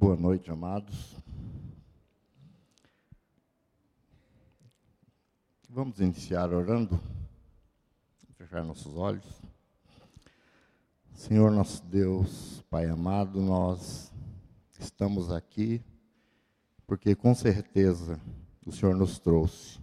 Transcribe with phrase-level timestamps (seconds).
[0.00, 1.14] Boa noite, amados.
[5.68, 6.98] Vamos iniciar orando,
[8.38, 9.26] fechar nossos olhos.
[11.12, 14.10] Senhor nosso Deus, Pai amado, nós
[14.78, 15.84] estamos aqui
[16.86, 18.18] porque com certeza
[18.64, 19.78] o Senhor nos trouxe.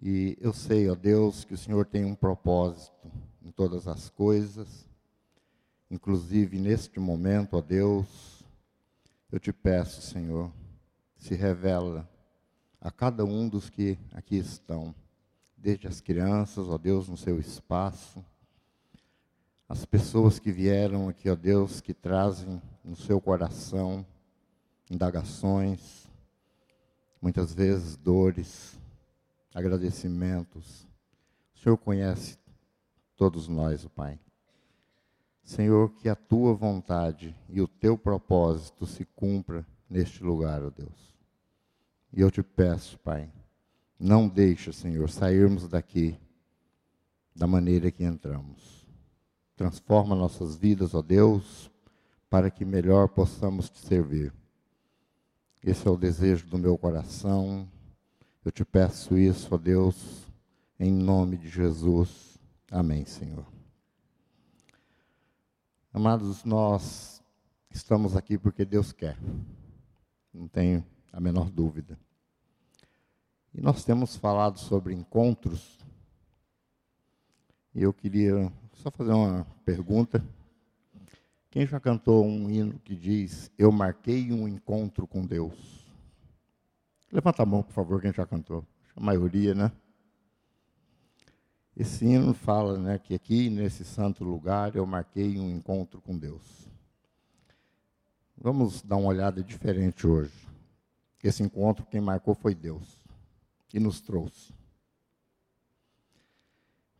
[0.00, 3.12] E eu sei, ó Deus, que o Senhor tem um propósito
[3.42, 4.88] em todas as coisas,
[5.90, 8.37] inclusive neste momento, ó Deus,
[9.30, 10.50] eu te peço, Senhor,
[11.16, 12.08] se revela
[12.80, 14.94] a cada um dos que aqui estão,
[15.56, 18.24] desde as crianças, ó Deus, no seu espaço,
[19.68, 24.06] as pessoas que vieram aqui, ó Deus, que trazem no seu coração
[24.90, 26.08] indagações,
[27.20, 28.78] muitas vezes dores,
[29.54, 30.86] agradecimentos.
[31.54, 32.38] O Senhor conhece
[33.16, 34.18] todos nós, o Pai.
[35.48, 41.16] Senhor, que a tua vontade e o teu propósito se cumpra neste lugar, ó Deus.
[42.12, 43.32] E eu te peço, Pai,
[43.98, 46.20] não deixa, Senhor, sairmos daqui
[47.34, 48.86] da maneira que entramos.
[49.56, 51.70] Transforma nossas vidas, ó Deus,
[52.28, 54.30] para que melhor possamos te servir.
[55.64, 57.66] Esse é o desejo do meu coração.
[58.44, 60.26] Eu te peço isso, ó Deus,
[60.78, 62.38] em nome de Jesus.
[62.70, 63.57] Amém, Senhor.
[65.92, 67.22] Amados, nós
[67.70, 69.16] estamos aqui porque Deus quer.
[70.32, 71.98] Não tenho a menor dúvida.
[73.54, 75.78] E nós temos falado sobre encontros.
[77.74, 80.22] E eu queria só fazer uma pergunta.
[81.50, 85.86] Quem já cantou um hino que diz: Eu marquei um encontro com Deus?
[87.10, 88.62] Levanta a mão, por favor, quem já cantou.
[88.94, 89.72] A maioria, né?
[91.78, 96.68] Esse hino fala né, que aqui, nesse santo lugar, eu marquei um encontro com Deus.
[98.36, 100.34] Vamos dar uma olhada diferente hoje.
[101.22, 102.98] Esse encontro, quem marcou foi Deus,
[103.68, 104.52] que nos trouxe.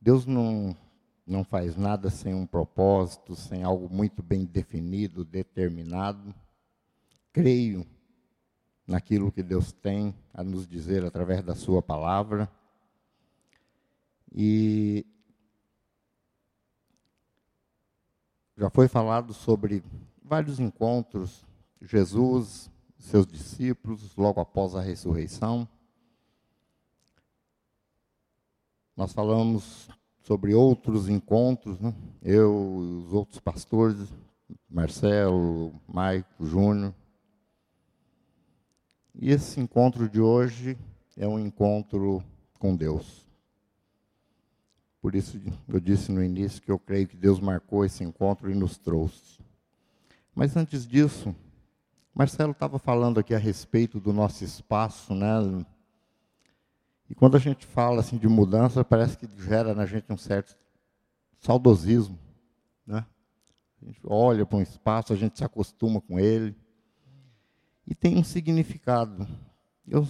[0.00, 0.76] Deus não,
[1.26, 6.32] não faz nada sem um propósito, sem algo muito bem definido, determinado.
[7.32, 7.84] Creio
[8.86, 12.48] naquilo que Deus tem a nos dizer através da Sua palavra.
[14.32, 15.06] E
[18.56, 19.82] já foi falado sobre
[20.22, 21.44] vários encontros.
[21.80, 25.68] Jesus seus discípulos logo após a ressurreição.
[28.96, 29.88] Nós falamos
[30.20, 31.94] sobre outros encontros, né?
[32.22, 34.12] eu e os outros pastores,
[34.68, 36.92] Marcelo, Maico, Júnior.
[39.14, 40.76] E esse encontro de hoje
[41.16, 42.22] é um encontro
[42.58, 43.27] com Deus.
[45.08, 48.54] Por isso eu disse no início que eu creio que Deus marcou esse encontro e
[48.54, 49.40] nos trouxe.
[50.34, 51.34] Mas antes disso,
[52.14, 55.64] Marcelo estava falando aqui a respeito do nosso espaço, né?
[57.08, 60.54] E quando a gente fala assim de mudança, parece que gera na gente um certo
[61.38, 62.18] saudosismo,
[62.86, 63.06] né?
[63.80, 66.54] A gente olha para um espaço, a gente se acostuma com ele
[67.86, 69.26] e tem um significado.
[69.86, 70.06] Eu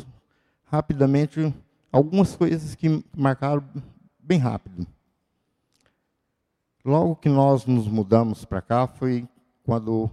[0.64, 1.54] rapidamente
[1.92, 3.62] algumas coisas que marcaram
[4.28, 4.86] bem rápido.
[6.84, 9.26] Logo que nós nos mudamos para cá foi
[9.64, 10.10] quando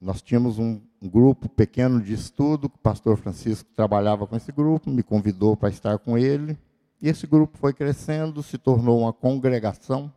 [0.00, 5.02] nós tínhamos um, grupo pequeno de estudo, o pastor Francisco trabalhava com esse grupo, me
[5.02, 6.58] convidou para estar com ele,
[6.98, 10.10] e esse grupo foi crescendo, se tornou uma congregação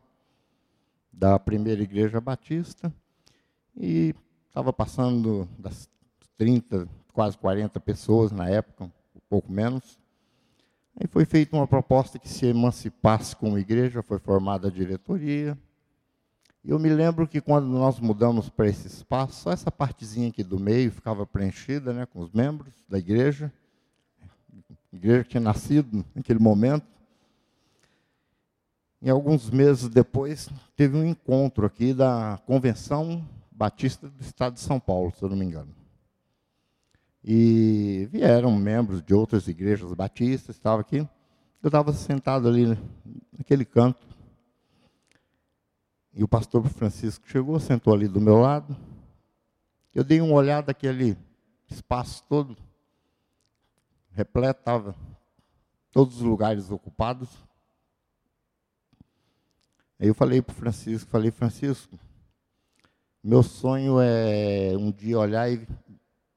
[1.12, 2.94] da primeira igreja batista,
[3.75, 4.16] e
[4.47, 5.89] estava passando das
[6.38, 10.00] 30, quase 40 pessoas na época, um pouco menos.
[10.99, 15.57] Aí foi feita uma proposta que se emancipasse como igreja, foi formada a diretoria,
[16.67, 20.59] eu me lembro que quando nós mudamos para esse espaço, só essa partezinha aqui do
[20.59, 23.49] meio ficava preenchida né, com os membros da igreja.
[24.91, 26.85] A igreja tinha nascido naquele momento.
[29.01, 34.77] E alguns meses depois, teve um encontro aqui da Convenção Batista do Estado de São
[34.77, 35.73] Paulo, se eu não me engano.
[37.29, 41.00] E vieram membros de outras igrejas batistas, estava aqui.
[41.62, 42.79] Eu estava sentado ali
[43.38, 44.07] naquele canto,
[46.13, 48.77] e o pastor Francisco chegou, sentou ali do meu lado.
[49.94, 51.18] Eu dei uma olhada aquele
[51.69, 52.56] espaço todo,
[54.12, 54.95] repleto, estava
[55.91, 57.27] todos os lugares ocupados.
[60.00, 62.00] Aí eu falei para o Francisco, falei, Francisco,
[63.21, 65.68] meu sonho é um dia olhar e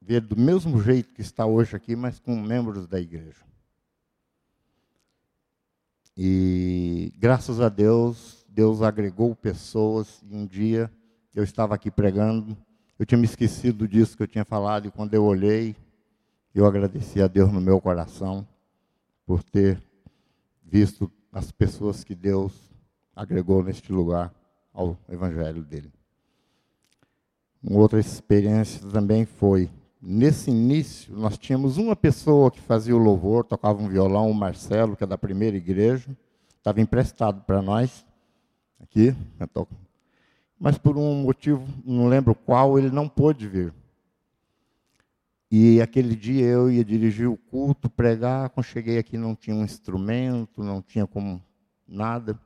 [0.00, 3.44] ver do mesmo jeito que está hoje aqui, mas com membros da igreja.
[6.16, 10.90] E graças a Deus, Deus agregou pessoas, e um dia
[11.34, 12.56] eu estava aqui pregando,
[13.00, 15.74] Eu tinha me esquecido disso que eu tinha falado, e quando eu olhei,
[16.54, 18.46] eu agradeci a Deus no meu coração
[19.24, 19.82] por ter
[20.62, 22.52] visto as pessoas que Deus
[23.16, 24.30] agregou neste lugar
[24.70, 25.90] ao Evangelho dele.
[27.62, 29.70] Uma outra experiência também foi,
[30.00, 34.96] nesse início, nós tínhamos uma pessoa que fazia o louvor, tocava um violão, o Marcelo,
[34.96, 36.16] que é da primeira igreja,
[36.56, 38.04] estava emprestado para nós,
[38.80, 39.14] aqui,
[40.58, 43.72] mas por um motivo, não lembro qual, ele não pôde vir.
[45.50, 49.64] E aquele dia eu ia dirigir o culto, pregar, quando cheguei aqui não tinha um
[49.64, 51.42] instrumento, não tinha como
[51.88, 52.38] nada.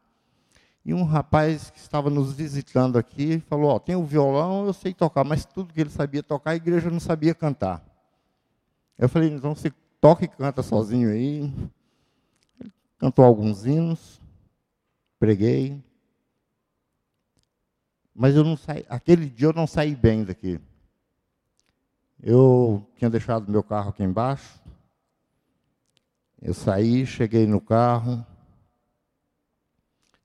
[0.85, 4.93] E um rapaz que estava nos visitando aqui falou: Ó, tem o violão, eu sei
[4.93, 7.83] tocar, mas tudo que ele sabia tocar, a igreja não sabia cantar.
[8.99, 11.53] Eu falei: então você toca e canta sozinho aí.
[12.61, 14.21] Ele cantou alguns hinos,
[15.19, 15.83] preguei.
[18.15, 20.61] Mas eu não saí, aquele dia eu não saí bem daqui.
[22.23, 24.61] Eu tinha deixado meu carro aqui embaixo.
[26.41, 28.25] Eu saí, cheguei no carro,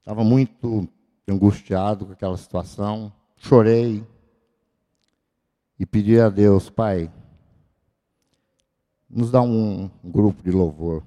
[0.09, 0.89] Estava muito
[1.27, 3.13] angustiado com aquela situação.
[3.37, 4.03] Chorei
[5.77, 7.11] e pedi a Deus, Pai,
[9.07, 11.03] nos dá um grupo de louvor.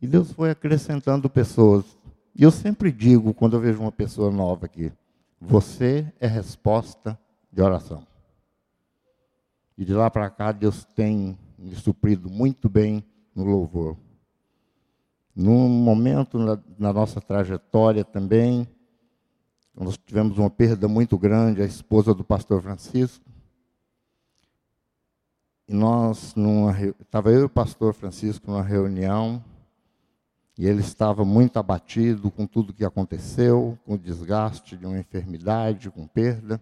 [0.00, 1.84] E Deus foi acrescentando pessoas.
[2.34, 4.90] E eu sempre digo, quando eu vejo uma pessoa nova aqui,
[5.38, 7.20] você é resposta
[7.52, 8.06] de oração.
[9.76, 13.04] E de lá para cá, Deus tem me suprido muito bem
[13.34, 13.98] no louvor.
[15.36, 18.66] Num momento na, na nossa trajetória também,
[19.74, 23.22] nós tivemos uma perda muito grande, a esposa do pastor Francisco.
[25.68, 26.34] E nós,
[26.98, 29.44] estava eu e o pastor Francisco numa reunião,
[30.56, 35.90] e ele estava muito abatido com tudo que aconteceu, com o desgaste de uma enfermidade,
[35.90, 36.58] com perda.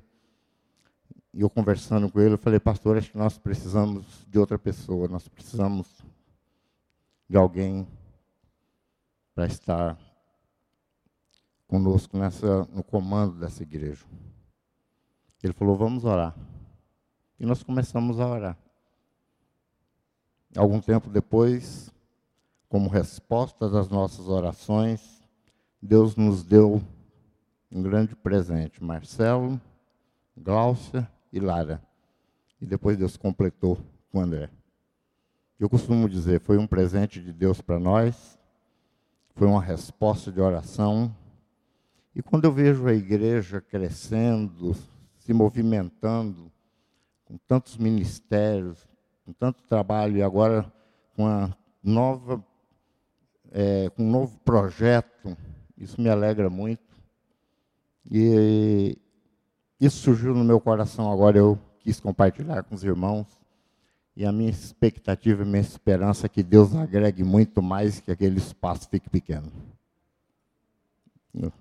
[1.33, 5.07] E eu conversando com ele, eu falei, pastor, acho que nós precisamos de outra pessoa,
[5.07, 5.87] nós precisamos
[7.31, 7.87] de alguém
[9.35, 9.99] para estar
[11.67, 14.05] conosco nessa, no comando dessa igreja.
[15.43, 16.35] Ele falou: Vamos orar.
[17.39, 18.59] E nós começamos a orar.
[20.57, 21.93] Algum tempo depois,
[22.69, 25.23] como resposta das nossas orações,
[25.83, 26.81] Deus nos deu
[27.71, 29.61] um grande presente: Marcelo,
[30.37, 31.83] Gláucia e Lara.
[32.61, 33.79] E depois Deus completou
[34.11, 34.49] com André.
[35.59, 38.39] Eu costumo dizer, foi um presente de Deus para nós,
[39.35, 41.15] foi uma resposta de oração.
[42.15, 44.75] E quando eu vejo a igreja crescendo,
[45.19, 46.51] se movimentando,
[47.25, 48.87] com tantos ministérios,
[49.25, 50.71] com tanto trabalho, e agora
[51.17, 51.51] com
[51.83, 52.45] nova,
[53.51, 55.37] é, com um novo projeto,
[55.77, 56.83] isso me alegra muito.
[58.09, 58.97] E
[59.81, 63.27] isso surgiu no meu coração agora, eu quis compartilhar com os irmãos.
[64.17, 68.39] E a minha expectativa, a minha esperança é que Deus agregue muito mais que aquele
[68.39, 69.51] espaço fique pequeno.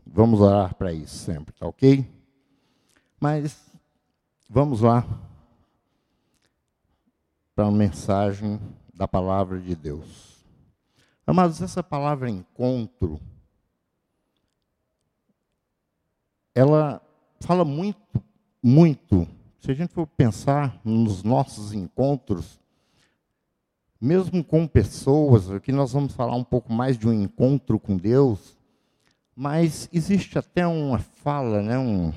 [0.05, 2.07] Vamos orar para isso sempre, tá ok?
[3.19, 3.71] Mas
[4.47, 5.03] vamos lá
[7.55, 8.59] para a mensagem
[8.94, 10.45] da palavra de Deus.
[11.25, 13.19] Amados, essa palavra encontro,
[16.53, 17.01] ela
[17.39, 18.23] fala muito,
[18.61, 19.27] muito
[19.63, 22.59] se a gente for pensar nos nossos encontros,
[23.99, 28.57] mesmo com pessoas, aqui nós vamos falar um pouco mais de um encontro com Deus,
[29.33, 32.11] mas existe até uma fala, né, um,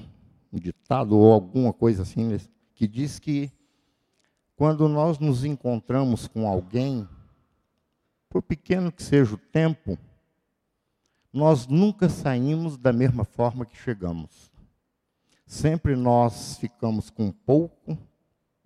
[0.52, 2.36] um ditado ou alguma coisa assim,
[2.74, 3.48] que diz que
[4.56, 7.08] quando nós nos encontramos com alguém,
[8.28, 9.96] por pequeno que seja o tempo,
[11.32, 14.55] nós nunca saímos da mesma forma que chegamos.
[15.46, 17.96] Sempre nós ficamos com pouco,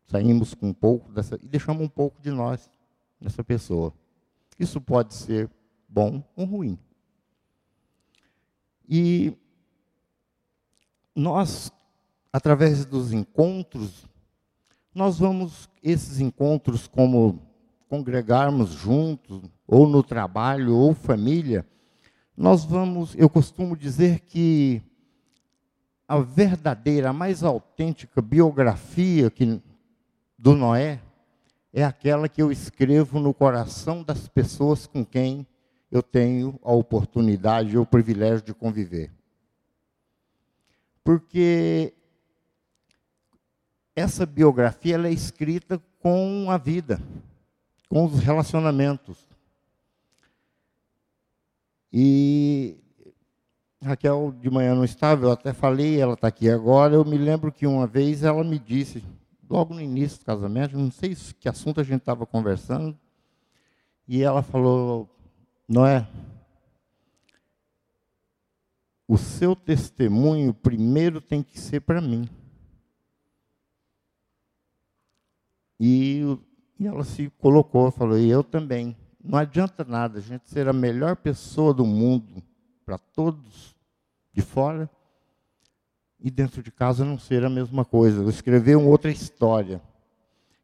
[0.06, 2.70] saímos com pouco dessa, e deixamos um pouco de nós
[3.20, 3.92] nessa pessoa.
[4.58, 5.50] Isso pode ser
[5.86, 6.78] bom ou ruim.
[8.88, 9.36] E
[11.14, 11.70] nós,
[12.32, 14.06] através dos encontros,
[14.94, 17.42] nós vamos, esses encontros, como
[17.88, 21.66] congregarmos juntos, ou no trabalho, ou família,
[22.36, 24.82] nós vamos, eu costumo dizer que
[26.10, 29.62] a verdadeira, a mais autêntica biografia que,
[30.36, 31.00] do Noé
[31.72, 35.46] é aquela que eu escrevo no coração das pessoas com quem
[35.88, 39.12] eu tenho a oportunidade e o privilégio de conviver.
[41.04, 41.94] Porque
[43.94, 47.00] essa biografia ela é escrita com a vida,
[47.88, 49.16] com os relacionamentos.
[51.92, 52.80] E
[53.82, 56.94] Raquel de manhã não estava, eu até falei, ela está aqui agora.
[56.94, 59.02] Eu me lembro que uma vez ela me disse,
[59.48, 62.96] logo no início do casamento, não sei que assunto a gente estava conversando,
[64.06, 65.08] e ela falou:
[65.66, 66.06] Noé,
[69.08, 72.28] o seu testemunho primeiro tem que ser para mim.
[75.78, 76.20] E,
[76.78, 78.94] e, ela se colocou, falou, e eu também.
[79.22, 82.42] Não adianta nada a gente ser a melhor pessoa do mundo
[82.90, 83.76] para todos
[84.32, 84.90] de fora
[86.18, 88.28] e dentro de casa não ser a mesma coisa.
[88.28, 89.80] Escrever uma outra história.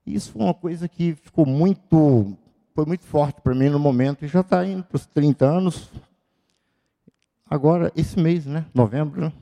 [0.04, 2.37] Isso foi uma coisa que ficou muito,
[2.75, 5.88] foi muito forte para mim no momento e já está indo para os 30 anos.
[7.49, 8.66] Agora, esse mês, né?
[8.75, 9.33] Novembro, né?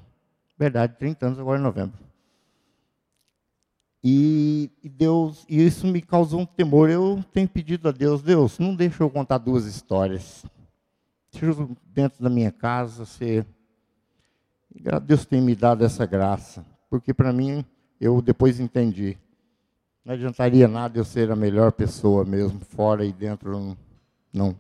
[0.58, 1.98] Verdade, 30 anos agora em novembro.
[4.02, 6.90] E, e, Deus, e isso me causou um temor.
[6.90, 10.44] Eu tenho pedido a Deus, Deus, não deixa eu contar duas histórias.
[11.34, 13.44] Deixa dentro da minha casa ser.
[15.04, 17.64] Deus tem me dado essa graça, porque para mim
[18.00, 19.18] eu depois entendi.
[20.04, 23.76] Não adiantaria nada eu ser a melhor pessoa mesmo, fora e dentro
[24.32, 24.58] não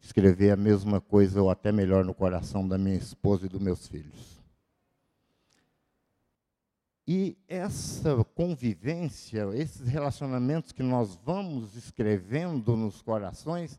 [0.00, 3.88] escrever a mesma coisa ou até melhor no coração da minha esposa e dos meus
[3.88, 4.36] filhos.
[7.08, 13.78] E essa convivência, esses relacionamentos que nós vamos escrevendo nos corações,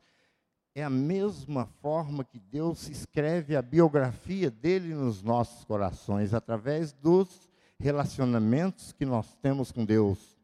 [0.77, 7.49] é a mesma forma que Deus escreve a biografia dele nos nossos corações, através dos
[7.79, 10.37] relacionamentos que nós temos com Deus.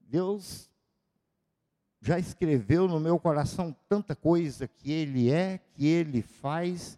[0.00, 0.70] Deus
[2.00, 6.96] já escreveu no meu coração tanta coisa que Ele é, que Ele faz,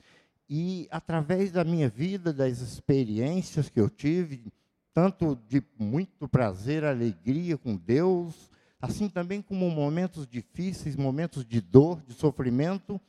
[0.49, 4.53] e através da minha vida, das experiências que eu tive,
[4.95, 8.49] tanto de muito prazer, alegria com Deus,
[8.81, 13.01] assim também como momentos difíceis, momentos de dor, de sofrimento,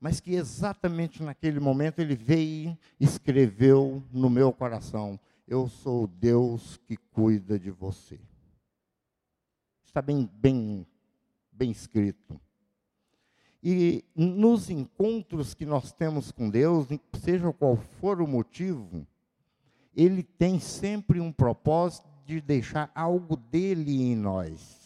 [0.00, 6.76] mas que exatamente naquele momento ele veio e escreveu no meu coração: Eu sou Deus
[6.88, 8.18] que cuida de você.
[9.84, 10.86] Está bem, bem,
[11.52, 12.40] bem escrito.
[13.62, 16.88] E nos encontros que nós temos com Deus,
[17.20, 19.06] seja qual for o motivo,
[19.94, 24.81] ele tem sempre um propósito de deixar algo dele em nós.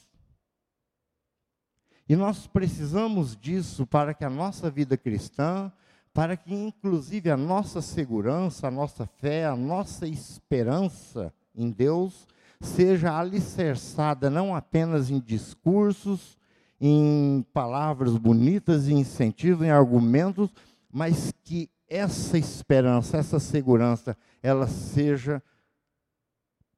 [2.08, 5.72] E nós precisamos disso para que a nossa vida cristã,
[6.14, 12.26] para que inclusive a nossa segurança, a nossa fé, a nossa esperança em Deus
[12.60, 16.38] seja alicerçada não apenas em discursos,
[16.80, 20.50] em palavras bonitas, em incentivo, em argumentos,
[20.90, 25.42] mas que essa esperança, essa segurança, ela seja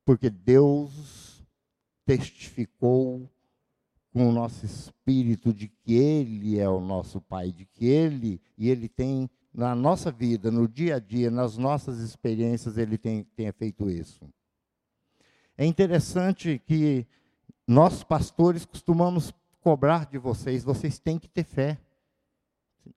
[0.04, 1.44] porque Deus
[2.04, 3.28] testificou
[4.12, 8.68] com o nosso espírito de que Ele é o nosso Pai, de que Ele, e
[8.68, 13.52] Ele tem na nossa vida, no dia a dia, nas nossas experiências, Ele tem, tenha
[13.52, 14.20] feito isso.
[15.56, 17.06] É interessante que
[17.66, 21.78] nós, pastores, costumamos cobrar de vocês, vocês têm que ter fé.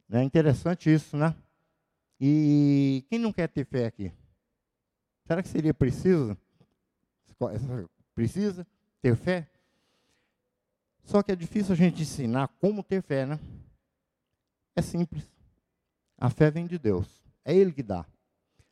[0.09, 1.35] É interessante isso, né?
[2.19, 4.11] E quem não quer ter fé aqui?
[5.25, 6.37] Será que seria preciso?
[8.13, 8.65] Precisa
[9.01, 9.50] ter fé?
[11.03, 13.39] Só que é difícil a gente ensinar como ter fé, né?
[14.75, 15.29] É simples.
[16.17, 17.23] A fé vem de Deus.
[17.43, 18.05] É Ele que dá.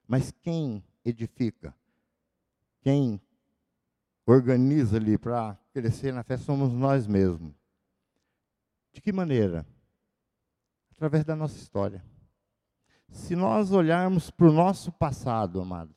[0.08, 1.76] Mas quem edifica,
[2.82, 3.22] quem
[4.26, 7.54] organiza ali para crescer na fé somos nós mesmos.
[8.92, 9.66] De que maneira?
[10.92, 12.04] Através da nossa história.
[13.10, 15.96] Se nós olharmos para o nosso passado, amados,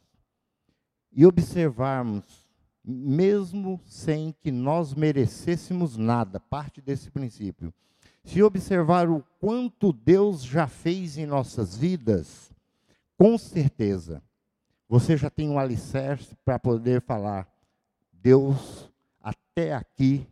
[1.11, 2.41] e observarmos,
[2.85, 7.73] mesmo sem que nós merecêssemos nada, parte desse princípio,
[8.25, 12.53] se observar o quanto Deus já fez em nossas vidas,
[13.17, 14.23] com certeza,
[14.89, 17.49] você já tem um alicerce para poder falar:
[18.12, 20.27] Deus, até aqui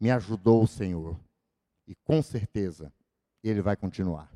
[0.00, 1.18] me ajudou o Senhor.
[1.86, 2.92] E com certeza,
[3.42, 4.30] Ele vai continuar.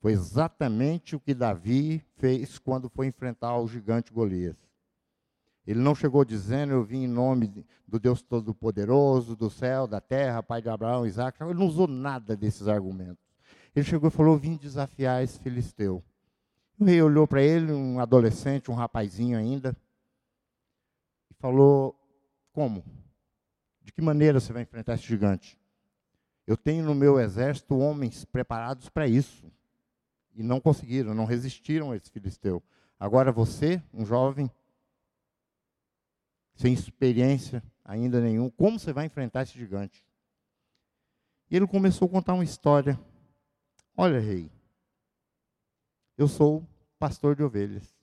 [0.00, 4.56] Foi exatamente o que Davi fez quando foi enfrentar o gigante Golias.
[5.66, 10.42] Ele não chegou dizendo, eu vim em nome do Deus Todo-Poderoso, do céu, da terra,
[10.42, 11.42] pai de Abraão, Isaac.
[11.42, 13.24] Ele não usou nada desses argumentos.
[13.74, 16.04] Ele chegou e falou, vim desafiar esse filisteu.
[16.78, 19.76] O rei olhou para ele, um adolescente, um rapazinho ainda,
[21.30, 21.98] e falou,
[22.52, 22.84] como?
[23.82, 25.58] De que maneira você vai enfrentar esse gigante?
[26.46, 29.50] Eu tenho no meu exército homens preparados para isso.
[30.34, 32.62] E não conseguiram, não resistiram a esse filisteu.
[32.98, 34.50] Agora você, um jovem,
[36.54, 40.04] sem experiência ainda nenhum, como você vai enfrentar esse gigante?
[41.50, 42.98] E ele começou a contar uma história.
[43.96, 44.50] Olha, rei,
[46.16, 46.66] Eu sou
[46.98, 47.94] pastor de ovelhas.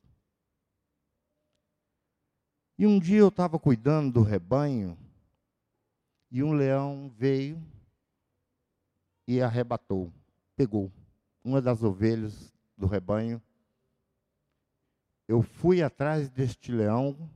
[2.78, 4.98] E um dia eu estava cuidando do rebanho
[6.32, 7.62] e um leão veio
[9.28, 10.12] e arrebatou,
[10.56, 10.92] pegou
[11.44, 13.42] uma das ovelhas do rebanho.
[15.28, 17.30] Eu fui atrás deste leão,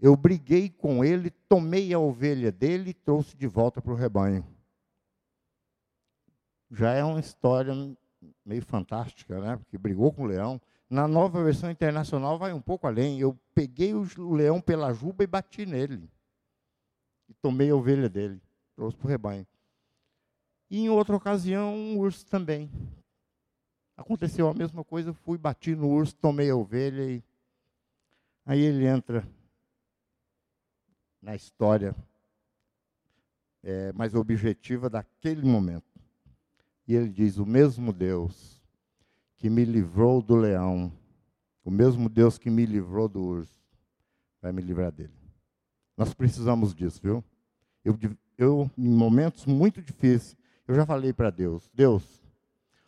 [0.00, 4.46] eu briguei com ele, tomei a ovelha dele e trouxe de volta para o rebanho.
[6.70, 7.74] Já é uma história
[8.44, 9.56] meio fantástica, né?
[9.58, 13.20] Porque brigou com o leão, na nova versão internacional vai um pouco além.
[13.20, 16.08] Eu peguei o leão pela juba e bati nele.
[17.28, 18.40] E tomei a ovelha dele.
[18.74, 19.46] Trouxe para o rebanho.
[20.70, 22.70] E em outra ocasião, um urso também.
[23.96, 27.22] Aconteceu a mesma coisa, fui, bati no urso, tomei a ovelha e
[28.46, 29.28] aí ele entra
[31.22, 31.94] na história
[33.62, 35.84] é, mais objetiva daquele momento.
[36.86, 38.60] E ele diz: O mesmo Deus
[39.36, 40.92] que me livrou do leão,
[41.64, 43.60] o mesmo Deus que me livrou do urso,
[44.40, 45.12] vai me livrar dele.
[45.96, 47.24] Nós precisamos disso, viu?
[47.84, 47.98] Eu,
[48.36, 50.36] eu em momentos muito difíceis,
[50.66, 52.22] eu já falei para Deus: Deus,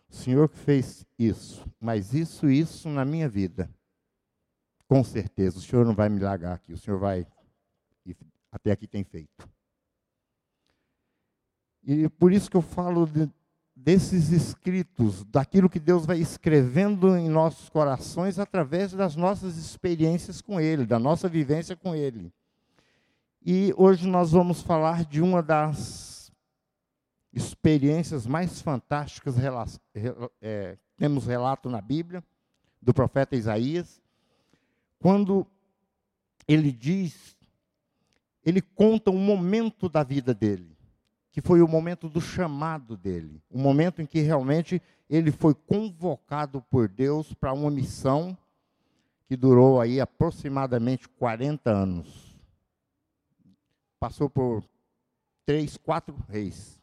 [0.09, 3.71] o Senhor que fez isso, mas isso isso na minha vida,
[4.87, 7.27] com certeza, o Senhor não vai me largar aqui, o Senhor vai,
[8.53, 9.49] até aqui tem feito.
[11.83, 13.29] E por isso que eu falo de,
[13.75, 20.61] desses escritos, daquilo que Deus vai escrevendo em nossos corações através das nossas experiências com
[20.61, 22.33] Ele, da nossa vivência com Ele.
[23.45, 26.31] E hoje nós vamos falar de uma das
[27.33, 29.35] experiências mais fantásticas,
[30.41, 32.23] é, temos relato na Bíblia,
[32.81, 34.03] do profeta Isaías,
[34.99, 35.47] quando
[36.47, 37.37] ele diz,
[38.45, 40.73] ele conta um momento da vida dele
[41.33, 46.61] que foi o momento do chamado dele, o momento em que realmente ele foi convocado
[46.61, 48.37] por Deus para uma missão
[49.27, 52.39] que durou aí aproximadamente 40 anos.
[53.99, 54.63] Passou por
[55.47, 56.79] três, quatro reis.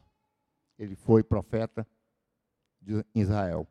[0.76, 1.86] Ele foi profeta
[2.82, 3.68] de Israel.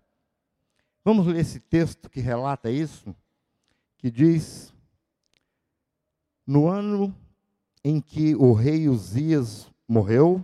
[1.04, 3.14] Vamos ler esse texto que relata isso,
[3.98, 4.74] que diz:
[6.48, 7.14] No ano
[7.84, 10.44] em que o rei Uzias morreu,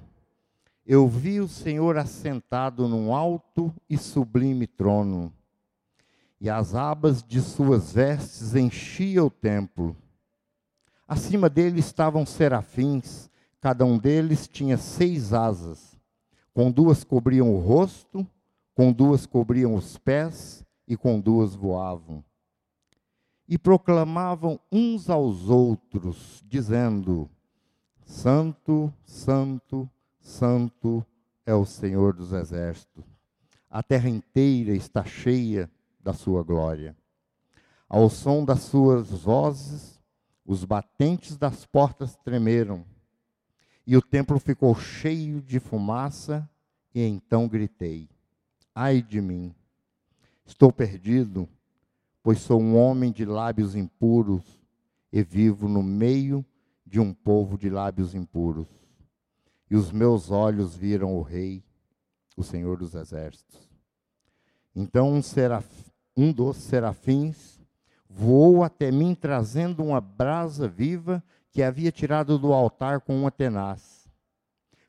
[0.85, 5.33] eu vi o Senhor assentado num alto e sublime trono,
[6.39, 9.95] e as abas de suas vestes enchiam o templo.
[11.07, 15.99] Acima dele estavam serafins, cada um deles tinha seis asas.
[16.53, 18.25] Com duas cobriam o rosto,
[18.73, 22.23] com duas cobriam os pés, e com duas voavam.
[23.47, 27.29] E proclamavam uns aos outros, dizendo:
[28.03, 31.05] Santo, Santo, Santo
[31.45, 33.05] é o Senhor dos exércitos.
[33.69, 36.95] A terra inteira está cheia da sua glória.
[37.87, 40.01] Ao som das suas vozes,
[40.45, 42.85] os batentes das portas tremeram,
[43.85, 46.49] e o templo ficou cheio de fumaça,
[46.93, 48.09] e então gritei:
[48.73, 49.53] Ai de mim!
[50.45, 51.49] Estou perdido,
[52.25, 54.41] pois sou um homem de lábios impuros
[55.13, 56.43] e vivo no meio
[56.83, 58.65] de um povo de lábios impuros
[59.69, 61.63] e os meus olhos viram o Rei,
[62.35, 63.69] o Senhor dos Exércitos.
[64.75, 65.69] Então um, seraf,
[66.17, 67.61] um dos serafins
[68.09, 74.09] voou até mim, trazendo uma brasa viva que havia tirado do altar com uma tenaz.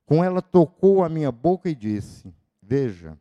[0.06, 3.14] Com ela tocou a minha boca e disse: Veja,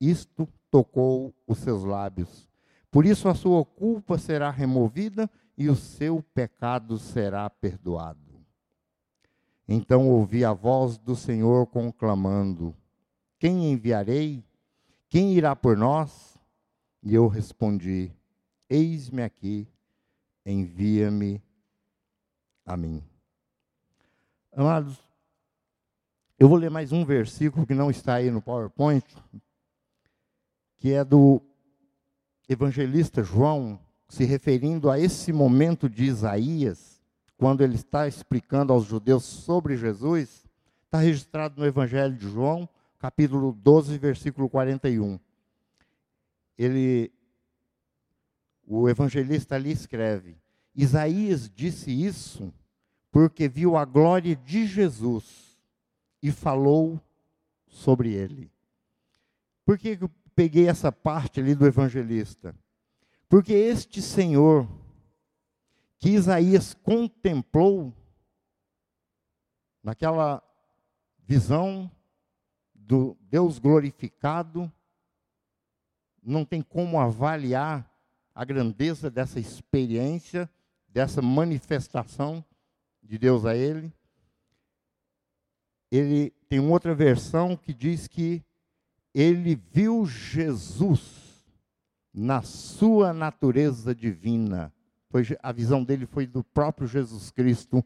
[0.00, 2.53] isto tocou os seus lábios.
[2.94, 5.28] Por isso a sua culpa será removida
[5.58, 8.40] e o seu pecado será perdoado.
[9.66, 12.72] Então ouvi a voz do Senhor conclamando:
[13.36, 14.44] Quem enviarei?
[15.08, 16.38] Quem irá por nós?
[17.02, 18.12] E eu respondi:
[18.70, 19.66] Eis-me aqui,
[20.46, 21.42] envia-me
[22.64, 23.02] a mim.
[24.52, 25.02] Amados,
[26.38, 29.04] eu vou ler mais um versículo que não está aí no PowerPoint,
[30.76, 31.42] que é do
[32.48, 33.78] evangelista João,
[34.08, 37.00] se referindo a esse momento de Isaías
[37.36, 40.48] quando ele está explicando aos judeus sobre Jesus,
[40.84, 45.18] está registrado no Evangelho de João, capítulo 12, versículo 41.
[46.56, 47.12] Ele,
[48.66, 50.36] o evangelista ali escreve:
[50.74, 52.52] Isaías disse isso
[53.10, 55.58] porque viu a glória de Jesus
[56.22, 57.00] e falou
[57.66, 58.50] sobre ele.
[59.64, 62.54] Por que eu peguei essa parte ali do evangelista?
[63.28, 64.68] Porque este Senhor,
[65.98, 67.92] que Isaías contemplou
[69.82, 70.42] naquela
[71.18, 71.90] visão
[72.74, 74.70] do Deus glorificado,
[76.22, 77.90] não tem como avaliar
[78.34, 80.50] a grandeza dessa experiência,
[80.88, 82.44] dessa manifestação
[83.02, 83.92] de Deus a ele.
[85.90, 88.42] Ele tem outra versão que diz que
[89.14, 91.46] ele viu Jesus
[92.12, 94.72] na sua natureza divina.
[95.08, 97.84] Foi, a visão dele foi do próprio Jesus Cristo,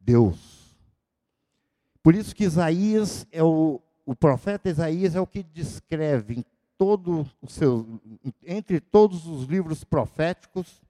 [0.00, 0.76] Deus.
[2.02, 6.44] Por isso que Isaías é o, o profeta Isaías é o que descreve em
[6.76, 8.00] todo o seu,
[8.46, 10.80] entre todos os livros proféticos,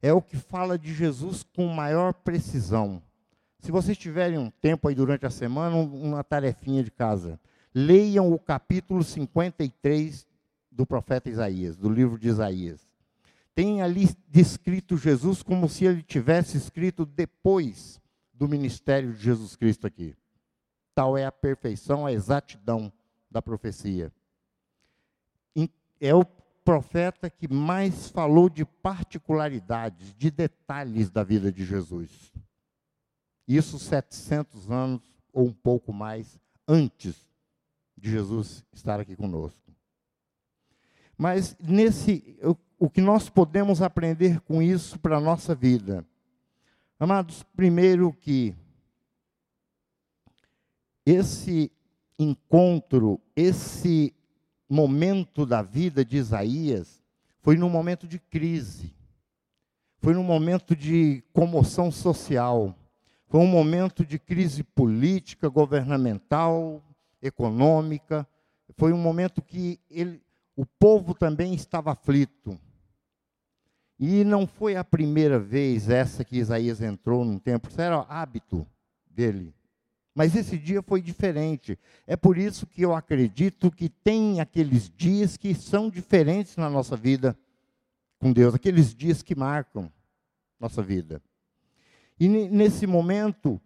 [0.00, 3.02] é o que fala de Jesus com maior precisão.
[3.58, 7.40] Se vocês tiverem um tempo aí durante a semana, uma tarefinha de casa,
[7.74, 10.26] leiam o capítulo 53
[10.70, 12.88] do profeta Isaías, do livro de Isaías.
[13.54, 18.00] Tem ali descrito Jesus como se ele tivesse escrito depois
[18.32, 20.14] do ministério de Jesus Cristo aqui.
[20.94, 22.92] Tal é a perfeição, a exatidão
[23.30, 24.12] da profecia.
[26.00, 26.24] É o
[26.64, 32.32] profeta que mais falou de particularidades, de detalhes da vida de Jesus.
[33.46, 37.33] Isso 700 anos ou um pouco mais antes
[38.04, 39.72] de Jesus estar aqui conosco.
[41.16, 42.54] Mas nesse o,
[42.86, 46.06] o que nós podemos aprender com isso para a nossa vida?
[47.00, 48.54] Amados, primeiro que
[51.06, 51.72] esse
[52.18, 54.14] encontro, esse
[54.68, 57.02] momento da vida de Isaías
[57.40, 58.94] foi num momento de crise,
[59.96, 62.76] foi num momento de comoção social,
[63.28, 66.82] foi um momento de crise política, governamental,
[67.24, 68.26] econômica,
[68.76, 70.22] foi um momento que ele,
[70.54, 72.58] o povo também estava aflito.
[73.98, 78.66] E não foi a primeira vez essa que Isaías entrou num templo, isso era hábito
[79.08, 79.54] dele.
[80.14, 81.78] Mas esse dia foi diferente.
[82.06, 86.96] É por isso que eu acredito que tem aqueles dias que são diferentes na nossa
[86.96, 87.36] vida
[88.18, 89.90] com Deus, aqueles dias que marcam
[90.58, 91.20] nossa vida.
[92.18, 93.60] E nesse momento,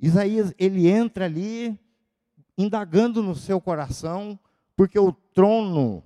[0.00, 1.78] Isaías, ele entra ali
[2.58, 4.36] indagando no seu coração,
[4.76, 6.02] porque o trono,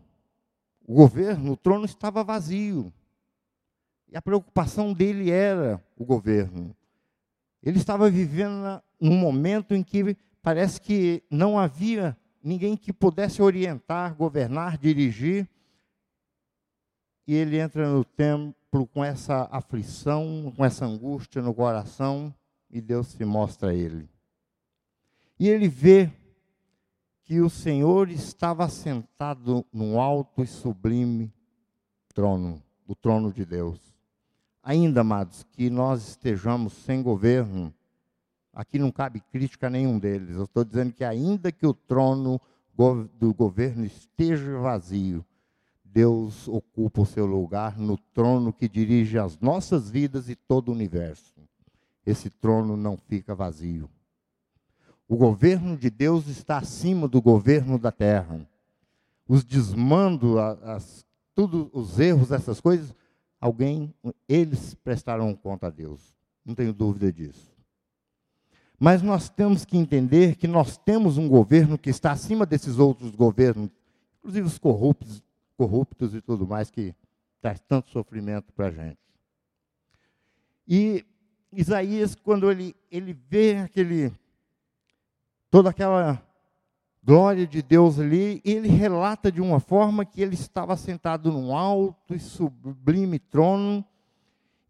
[0.87, 2.93] o governo, o trono estava vazio.
[4.07, 6.77] E a preocupação dele era o governo.
[7.63, 14.15] Ele estava vivendo num momento em que parece que não havia ninguém que pudesse orientar,
[14.15, 15.49] governar, dirigir.
[17.27, 22.35] E ele entra no templo com essa aflição, com essa angústia no coração,
[22.71, 24.09] e Deus se mostra a ele.
[25.39, 26.11] E ele vê
[27.33, 31.33] que o Senhor estava sentado num alto e sublime
[32.13, 33.81] trono, o trono de Deus
[34.63, 37.73] ainda, amados, que nós estejamos sem governo,
[38.53, 40.37] aqui não cabe crítica a nenhum deles.
[40.37, 42.39] Eu estou dizendo que, ainda que o trono
[43.15, 45.25] do governo esteja vazio,
[45.83, 50.73] Deus ocupa o seu lugar no trono que dirige as nossas vidas e todo o
[50.73, 51.41] universo.
[52.05, 53.89] Esse trono não fica vazio.
[55.13, 58.49] O governo de Deus está acima do governo da terra.
[59.29, 62.95] Os desmandos, as, tudo, os erros, essas coisas,
[63.39, 63.93] alguém,
[64.27, 66.17] eles prestarão conta a Deus.
[66.43, 67.53] Não tenho dúvida disso.
[68.81, 73.15] Mas nós temos que entender que nós temos um governo que está acima desses outros
[73.15, 73.69] governos,
[74.19, 75.23] inclusive os corruptos,
[75.59, 76.95] corruptos e tudo mais, que
[77.39, 78.99] traz tanto sofrimento para a gente.
[80.67, 81.05] E
[81.53, 84.11] Isaías, quando ele, ele vê aquele,
[85.53, 86.27] toda aquela
[87.05, 92.15] glória de Deus ali, ele relata de uma forma que ele estava sentado num alto
[92.15, 93.85] e sublime trono,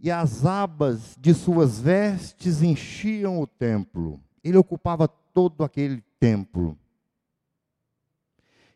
[0.01, 4.21] e as abas de suas vestes enchiam o templo.
[4.43, 6.77] Ele ocupava todo aquele templo.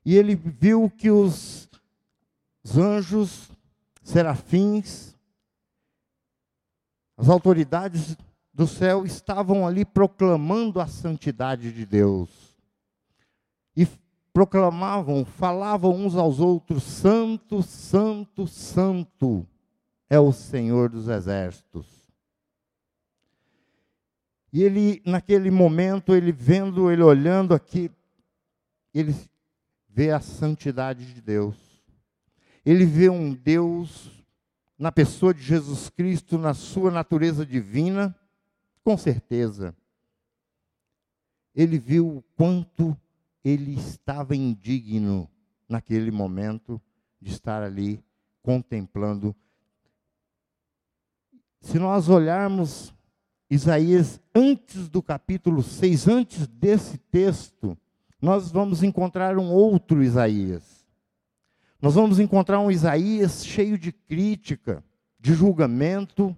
[0.05, 1.69] E ele viu que os,
[2.63, 3.51] os anjos,
[4.05, 5.17] serafins,
[7.17, 8.17] as autoridades
[8.57, 12.57] do céu estavam ali proclamando a santidade de Deus
[13.77, 13.87] e
[14.33, 19.47] proclamavam, falavam uns aos outros: Santo, Santo, Santo
[20.09, 21.87] é o Senhor dos exércitos.
[24.51, 27.91] E ele, naquele momento, ele vendo, ele olhando aqui,
[28.95, 29.15] ele
[29.87, 31.57] vê a santidade de Deus.
[32.65, 34.25] Ele vê um Deus
[34.79, 38.17] na pessoa de Jesus Cristo, na sua natureza divina,
[38.87, 39.75] com certeza.
[41.53, 42.97] Ele viu o quanto
[43.45, 45.29] ele estava indigno
[45.69, 46.81] naquele momento
[47.21, 48.01] de estar ali
[48.45, 49.35] contemplando.
[51.61, 52.95] Se nós olharmos
[53.51, 57.77] Isaías antes do capítulo 6, antes desse texto,
[58.23, 60.87] nós vamos encontrar um outro Isaías.
[61.83, 64.85] Nós vamos encontrar um Isaías cheio de crítica,
[65.19, 66.37] de julgamento.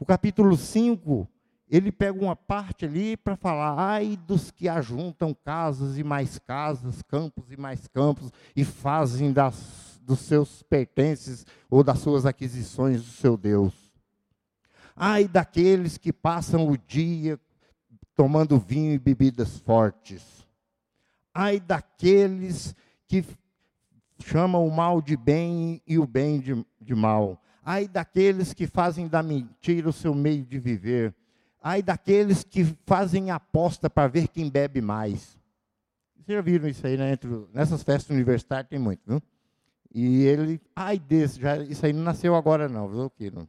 [0.00, 1.28] O capítulo 5,
[1.68, 7.02] ele pega uma parte ali para falar: ai dos que ajuntam casas e mais casas,
[7.02, 13.10] campos e mais campos, e fazem das, dos seus pertences ou das suas aquisições do
[13.10, 13.74] seu Deus.
[14.96, 17.38] Ai daqueles que passam o dia
[18.16, 20.46] tomando vinho e bebidas fortes.
[21.34, 22.74] Ai daqueles
[23.06, 23.22] que
[24.24, 27.38] chamam o mal de bem e o bem de, de mal.
[27.62, 31.14] Ai daqueles que fazem da mentira o seu meio de viver.
[31.62, 35.38] Ai daqueles que fazem aposta para ver quem bebe mais.
[36.16, 37.12] Vocês já viram isso aí, né?
[37.12, 39.22] Entre, nessas festas universitárias tem muito, viu?
[39.92, 43.48] E ele, ai desse, já, isso aí não nasceu agora não, viu, Kiro?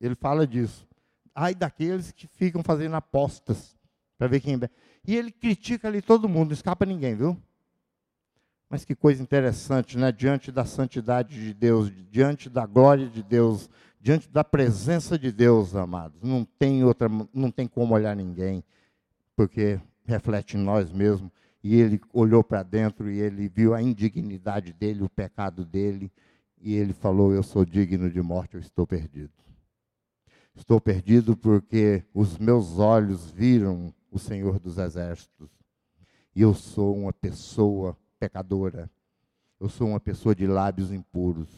[0.00, 0.86] Ele fala disso.
[1.34, 3.76] Ai daqueles que ficam fazendo apostas
[4.18, 4.72] para ver quem bebe.
[5.06, 7.40] E ele critica ali todo mundo, não escapa ninguém, viu?
[8.70, 10.12] Mas que coisa interessante, né?
[10.12, 13.68] Diante da santidade de Deus, diante da glória de Deus,
[14.00, 16.22] diante da presença de Deus, amados.
[16.22, 18.62] Não tem outra, não tem como olhar ninguém,
[19.34, 21.32] porque reflete em nós mesmos.
[21.64, 26.10] E ele olhou para dentro e ele viu a indignidade dele, o pecado dele,
[26.60, 29.32] e ele falou: Eu sou digno de morte, eu estou perdido.
[30.54, 35.50] Estou perdido porque os meus olhos viram o Senhor dos Exércitos.
[36.36, 38.90] E eu sou uma pessoa pecadora.
[39.58, 41.48] Eu sou uma pessoa de lábios impuros.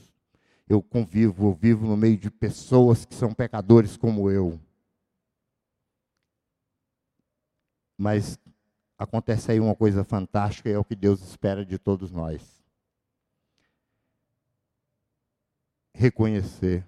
[0.68, 4.59] Eu convivo, eu vivo no meio de pessoas que são pecadores como eu.
[7.98, 8.38] Mas
[8.96, 12.40] acontece aí uma coisa fantástica e é o que Deus espera de todos nós.
[15.92, 16.87] Reconhecer.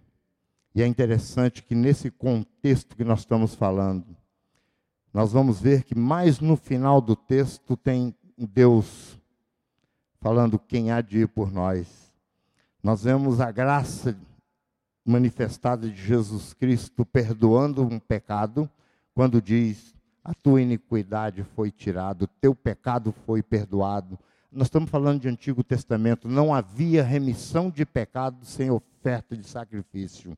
[0.75, 4.17] E é interessante que nesse contexto que nós estamos falando,
[5.13, 9.21] nós vamos ver que mais no final do texto tem Deus
[10.25, 12.11] falando quem há de ir por nós.
[12.83, 14.17] Nós vemos a graça
[15.05, 18.67] manifestada de Jesus Cristo perdoando um pecado,
[19.13, 24.19] quando diz: A tua iniquidade foi tirada, o teu pecado foi perdoado.
[24.51, 30.35] Nós estamos falando de Antigo Testamento, não havia remissão de pecado sem oferta de sacrifício.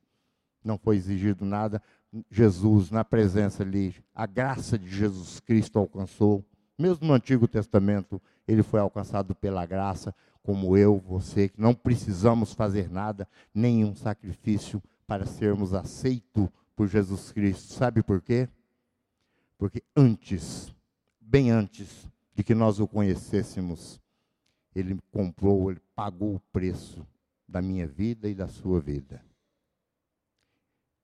[0.65, 1.81] Não foi exigido nada.
[2.29, 6.43] Jesus, na presença ali, a graça de Jesus Cristo alcançou.
[6.77, 12.53] Mesmo no Antigo Testamento, ele foi alcançado pela graça, como eu, você, que não precisamos
[12.53, 17.73] fazer nada, nenhum sacrifício para sermos aceitos por Jesus Cristo.
[17.73, 18.47] Sabe por quê?
[19.57, 20.73] Porque antes,
[21.19, 23.99] bem antes de que nós o conhecêssemos,
[24.75, 27.05] ele comprou, ele pagou o preço
[27.47, 29.21] da minha vida e da sua vida.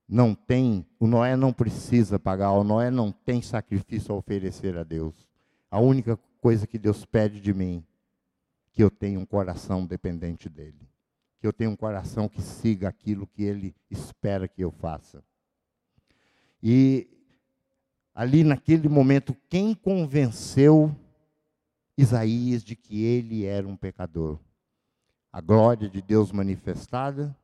[0.08, 4.84] Não tem, o Noé não precisa pagar, o Noé não tem sacrifício a oferecer a
[4.84, 5.26] Deus.
[5.74, 7.84] A única coisa que Deus pede de mim,
[8.70, 10.88] que eu tenha um coração dependente dele,
[11.40, 15.20] que eu tenha um coração que siga aquilo que ele espera que eu faça.
[16.62, 17.08] E
[18.14, 20.94] ali naquele momento, quem convenceu
[21.98, 24.38] Isaías de que ele era um pecador?
[25.32, 27.36] A glória de Deus manifestada,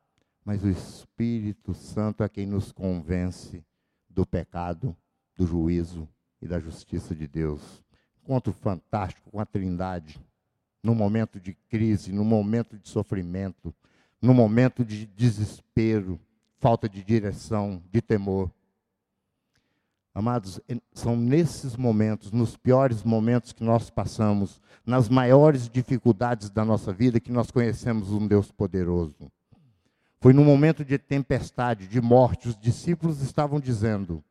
[0.44, 3.64] mas o Espírito Santo é quem nos convence
[4.08, 4.96] do pecado,
[5.34, 6.08] do juízo
[6.40, 7.82] e da justiça de Deus
[8.22, 10.20] encontro fantástico com a Trindade,
[10.83, 13.74] no momento de crise, no momento de sofrimento,
[14.20, 16.20] no momento de desespero,
[16.59, 18.50] falta de direção, de temor.
[20.14, 20.61] Amados,
[20.92, 27.20] são nesses momentos, nos piores momentos que nós passamos, nas maiores dificuldades da nossa vida,
[27.20, 29.30] que nós conhecemos um Deus poderoso.
[30.20, 34.22] Foi no momento de tempestade, de morte, os discípulos estavam dizendo: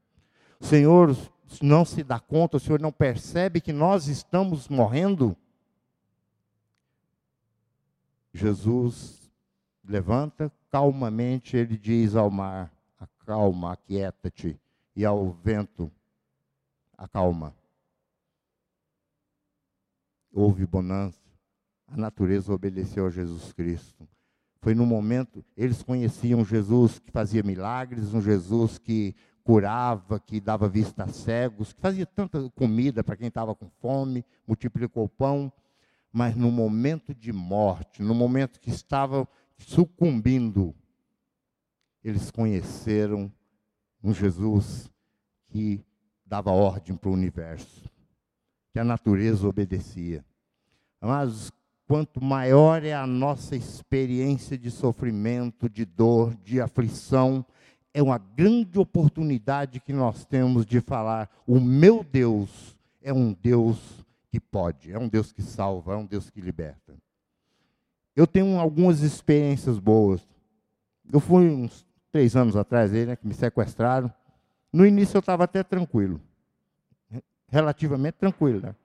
[0.59, 1.15] Senhor,
[1.61, 5.35] não se dá conta, o Senhor não percebe que nós estamos morrendo?
[8.33, 9.31] Jesus
[9.83, 14.59] levanta calmamente, ele diz ao mar: acalma, aquieta-te,
[14.95, 15.91] e ao vento,
[16.97, 17.55] acalma.
[20.31, 21.19] Houve bonança,
[21.87, 24.07] a natureza obedeceu a Jesus Cristo.
[24.61, 29.15] Foi no momento, eles conheciam Jesus que fazia milagres, um Jesus que
[29.49, 34.23] curava, que dava vista a cegos, que fazia tanta comida para quem estava com fome,
[34.45, 35.51] multiplicou o pão,
[36.13, 40.75] mas no momento de morte, no momento que estavam sucumbindo,
[42.03, 43.31] eles conheceram
[44.03, 44.87] um Jesus
[45.47, 45.83] que
[46.23, 47.89] dava ordem para o universo,
[48.71, 50.23] que a natureza obedecia.
[51.01, 51.51] Mas
[51.87, 57.43] quanto maior é a nossa experiência de sofrimento, de dor, de aflição,
[57.93, 64.05] é uma grande oportunidade que nós temos de falar: o meu Deus é um Deus
[64.29, 66.93] que pode, é um Deus que salva, é um Deus que liberta.
[68.15, 70.27] eu tenho algumas experiências boas.
[71.11, 74.13] Eu fui uns três anos atrás, aí, né, que me sequestraram.
[74.71, 76.21] No início eu estava até tranquilo,
[77.47, 78.61] relativamente tranquilo.
[78.61, 78.75] Né?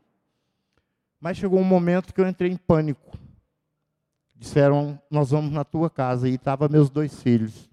[1.20, 3.18] Mas chegou um momento que eu entrei em pânico.
[4.34, 7.68] Disseram, nós vamos na tua casa, e estavam meus dois filhos.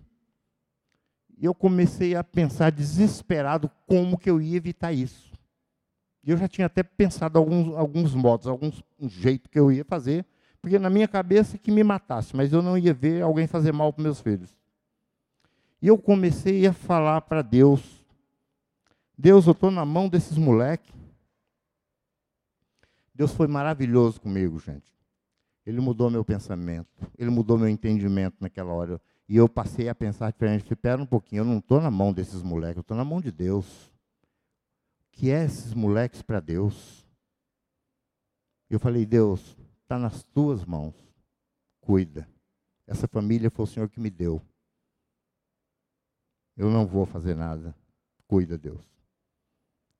[1.42, 5.32] Eu comecei a pensar desesperado como que eu ia evitar isso.
[6.24, 10.26] Eu já tinha até pensado alguns, alguns modos, alguns um jeito que eu ia fazer
[10.62, 13.92] porque na minha cabeça que me matasse, mas eu não ia ver alguém fazer mal
[13.92, 14.56] para meus filhos.
[15.82, 18.06] E eu comecei a falar para Deus:
[19.18, 20.94] Deus, eu estou na mão desses moleques.
[23.14, 24.92] Deus foi maravilhoso comigo, gente.
[25.66, 29.02] Ele mudou meu pensamento, ele mudou meu entendimento naquela hora.
[29.32, 30.74] E eu passei a pensar diferente.
[30.74, 33.32] Espera um pouquinho, eu não estou na mão desses moleques, eu estou na mão de
[33.32, 33.66] Deus.
[33.88, 37.08] O que é esses moleques para Deus?
[38.70, 40.94] Eu falei, Deus, está nas tuas mãos.
[41.80, 42.28] Cuida.
[42.86, 44.42] Essa família foi o Senhor que me deu.
[46.58, 47.74] Eu não vou fazer nada.
[48.28, 48.86] Cuida, Deus.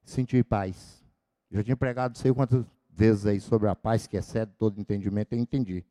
[0.04, 1.02] Senti paz.
[1.50, 5.32] Já tinha pregado sei quantas vezes aí sobre a paz que excede todo entendimento.
[5.32, 5.86] Eu entendi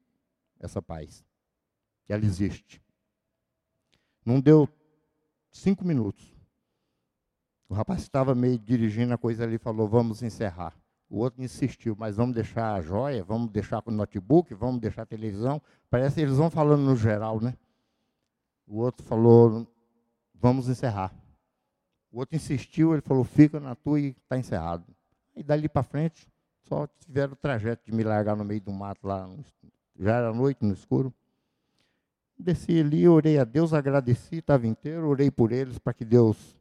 [0.59, 1.25] essa paz.
[2.05, 2.83] Que ela existe.
[4.25, 4.69] Não deu
[5.51, 6.35] cinco minutos.
[7.69, 10.75] O rapaz estava meio dirigindo a coisa ali falou: Vamos encerrar.
[11.11, 15.07] O outro insistiu, mas vamos deixar a joia, vamos deixar o notebook, vamos deixar a
[15.07, 15.61] televisão.
[15.91, 17.55] Parece que eles vão falando no geral, né?
[18.65, 19.67] O outro falou,
[20.33, 21.13] vamos encerrar.
[22.13, 24.87] O outro insistiu, ele falou, fica na tua e está encerrado.
[25.35, 26.29] E dali para frente,
[26.63, 29.29] só tiveram o trajeto de me largar no meio do mato lá.
[29.99, 31.13] Já era noite, no escuro.
[32.41, 36.59] Desci ali, orei a Deus, agradeci, estava inteiro, orei por eles para que Deus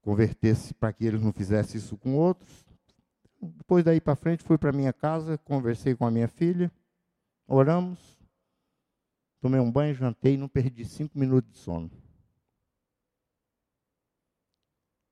[0.00, 2.64] convertesse, para que eles não fizessem isso com outros.
[3.40, 6.70] Depois daí para frente, fui para minha casa, conversei com a minha filha,
[7.46, 7.98] oramos,
[9.40, 11.90] tomei um banho, jantei e não perdi cinco minutos de sono.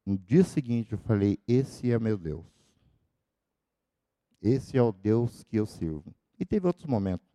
[0.04, 2.44] No dia seguinte, eu falei: Esse é meu Deus.
[4.42, 6.12] Esse é o Deus que eu sirvo.
[6.38, 7.29] E teve outros momentos.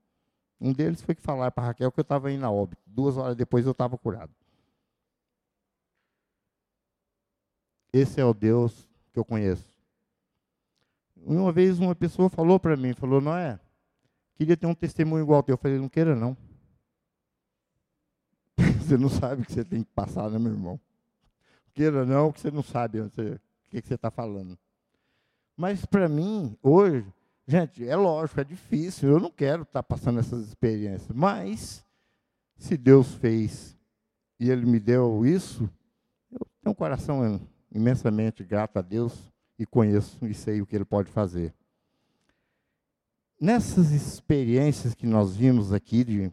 [0.65, 2.81] Um deles foi que falar para Raquel que eu estava indo na óbito.
[2.87, 4.33] Duas horas depois eu estava curado.
[7.93, 9.63] Esse é o Deus que eu conheço.
[11.17, 13.59] Uma vez uma pessoa falou para mim, falou, não é?
[14.33, 15.53] Queria ter um testemunho igual ao teu.
[15.53, 16.35] Eu falei, não queira não.
[18.81, 20.79] você não sabe o que você tem que passar, né, meu irmão?
[21.75, 24.57] Queira não, que você não sabe o que você está falando.
[25.55, 27.05] Mas para mim, hoje,
[27.47, 29.09] gente, é lógico, é difícil.
[29.09, 31.11] Eu não quero estar tá passando essas experiências.
[31.13, 31.85] Mas,
[32.57, 33.77] se Deus fez
[34.39, 35.69] e Ele me deu isso,
[36.31, 37.39] eu tenho um coração
[37.71, 41.53] imensamente grato a Deus e conheço e sei o que ele pode fazer.
[43.39, 46.31] Nessas experiências que nós vimos aqui, de,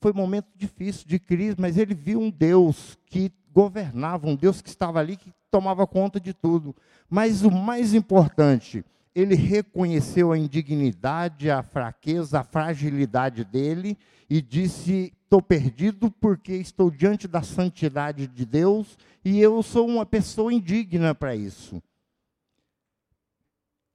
[0.00, 4.60] foi um momento difícil de crise, mas ele viu um Deus que governava, um Deus
[4.60, 6.74] que estava ali, que tomava conta de tudo.
[7.08, 8.84] Mas o mais importante,
[9.16, 13.96] ele reconheceu a indignidade, a fraqueza, a fragilidade dele
[14.28, 20.04] e disse: Estou perdido porque estou diante da santidade de Deus e eu sou uma
[20.04, 21.82] pessoa indigna para isso.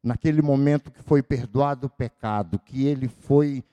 [0.04, 3.64] Naquele momento que foi perdoado o pecado, que ele foi,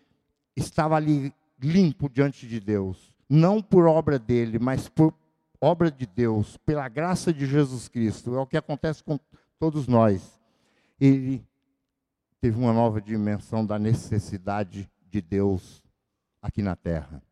[0.54, 5.14] estava ali limpo diante de Deus, não por obra dele, mas por
[5.58, 8.36] obra de Deus, pela graça de Jesus Cristo.
[8.36, 9.18] É o que acontece com
[9.58, 10.37] todos nós.
[11.00, 11.44] Ele
[12.40, 15.82] teve uma nova dimensão da necessidade de Deus
[16.40, 17.22] aqui na terra.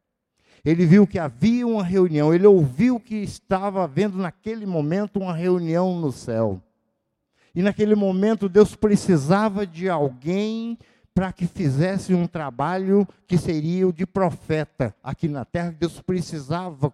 [0.64, 6.00] Ele viu que havia uma reunião, ele ouviu que estava havendo naquele momento uma reunião
[6.00, 6.60] no céu.
[7.54, 10.76] E naquele momento Deus precisava de alguém
[11.14, 15.70] para que fizesse um trabalho que seria o de profeta aqui na terra.
[15.70, 16.92] Deus precisava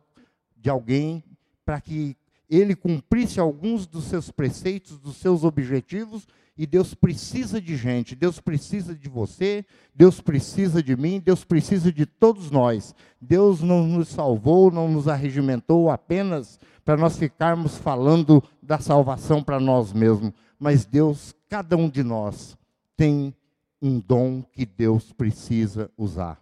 [0.57, 1.25] de alguém
[1.65, 2.17] para que
[2.49, 8.39] ele cumprisse alguns dos seus preceitos, dos seus objetivos e Deus precisa de gente, Deus
[8.39, 12.95] precisa de você, Deus precisa de mim, Deus precisa de todos nós.
[13.21, 19.59] Deus não nos salvou, não nos arregimentou apenas para nós ficarmos falando da salvação para
[19.59, 22.57] nós mesmos, mas Deus, cada um de nós,
[22.97, 23.35] tem
[23.81, 26.41] um dom que Deus precisa usar.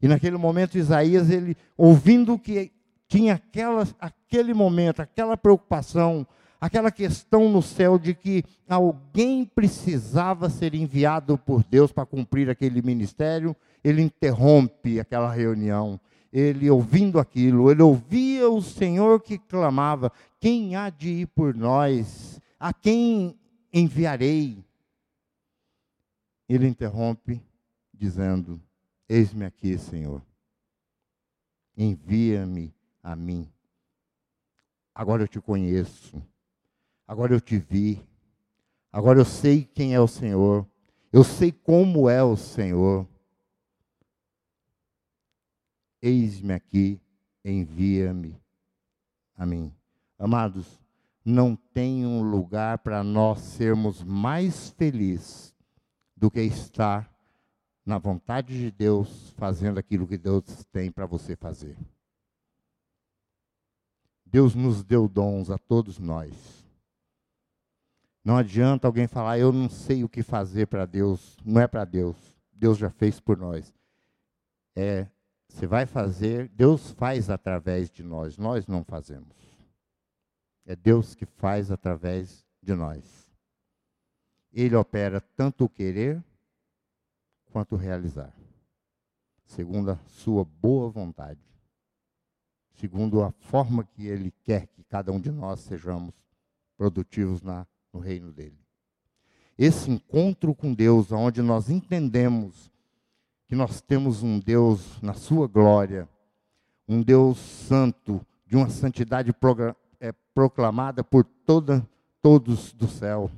[0.00, 2.72] E naquele momento, Isaías, ele, ouvindo que
[3.06, 6.26] tinha aquela, aquele momento, aquela preocupação,
[6.60, 12.82] aquela questão no céu de que alguém precisava ser enviado por Deus para cumprir aquele
[12.82, 15.98] ministério, ele interrompe aquela reunião.
[16.32, 22.40] Ele ouvindo aquilo, ele ouvia o Senhor que clamava: Quem há de ir por nós?
[22.58, 23.36] A quem
[23.72, 24.64] enviarei?
[26.48, 27.42] Ele interrompe,
[27.92, 28.60] dizendo:
[29.08, 30.22] Eis-me aqui, Senhor.
[31.76, 33.50] Envia-me a mim.
[34.94, 36.22] Agora eu te conheço.
[37.10, 38.00] Agora eu te vi.
[38.92, 40.64] Agora eu sei quem é o Senhor.
[41.12, 43.04] Eu sei como é o Senhor.
[46.00, 47.00] Eis-me aqui,
[47.44, 48.40] envia-me
[49.36, 49.74] a mim.
[50.16, 50.80] Amados,
[51.24, 55.52] não tem um lugar para nós sermos mais felizes
[56.16, 57.12] do que estar
[57.84, 61.76] na vontade de Deus, fazendo aquilo que Deus tem para você fazer.
[64.24, 66.59] Deus nos deu dons a todos nós.
[68.24, 71.36] Não adianta alguém falar, eu não sei o que fazer para Deus.
[71.44, 72.16] Não é para Deus.
[72.52, 73.72] Deus já fez por nós.
[74.76, 75.06] É,
[75.48, 79.36] você vai fazer, Deus faz através de nós, nós não fazemos.
[80.64, 83.28] É Deus que faz através de nós.
[84.52, 86.22] Ele opera tanto o querer
[87.50, 88.32] quanto o realizar,
[89.44, 91.40] segundo a sua boa vontade,
[92.74, 96.14] segundo a forma que ele quer que cada um de nós sejamos
[96.76, 98.58] produtivos na, no reino dele.
[99.58, 102.70] Esse encontro com Deus, onde nós entendemos
[103.46, 106.08] que nós temos um Deus na sua glória,
[106.88, 109.34] um Deus santo, de uma santidade
[110.00, 111.86] é, proclamada por toda,
[112.22, 113.30] todos do céu,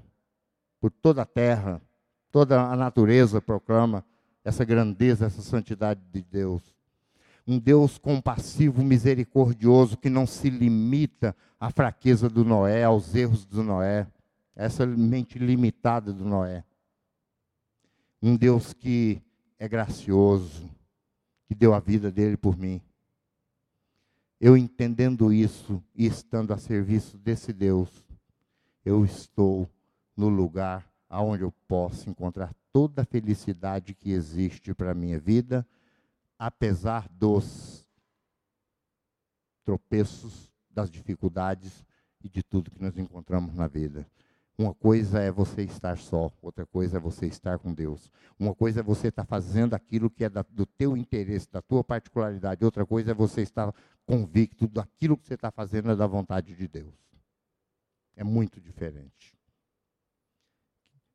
[0.80, 1.82] por toda a terra,
[2.30, 4.04] toda a natureza proclama
[4.44, 6.62] essa grandeza, essa santidade de Deus.
[7.46, 13.62] Um Deus compassivo, misericordioso, que não se limita à fraqueza do Noé, aos erros do
[13.62, 14.06] Noé,
[14.54, 16.64] essa mente limitada do Noé.
[18.20, 19.20] Um Deus que
[19.58, 20.70] é gracioso,
[21.46, 22.80] que deu a vida dele por mim.
[24.40, 28.04] Eu entendendo isso e estando a serviço desse Deus,
[28.84, 29.70] eu estou
[30.16, 35.66] no lugar aonde eu posso encontrar toda a felicidade que existe para a minha vida,
[36.38, 37.86] apesar dos
[39.62, 41.84] tropeços, das dificuldades
[42.24, 44.06] e de tudo que nós encontramos na vida.
[44.62, 48.12] Uma coisa é você estar só, outra coisa é você estar com Deus.
[48.38, 51.82] Uma coisa é você estar fazendo aquilo que é da, do teu interesse, da tua
[51.82, 52.64] particularidade.
[52.64, 53.74] Outra coisa é você estar
[54.06, 56.94] convicto daquilo que você está fazendo é da vontade de Deus.
[58.14, 59.36] É muito diferente.